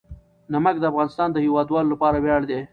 [0.53, 2.59] نمک د افغانستان د هیوادوالو لپاره ویاړ دی.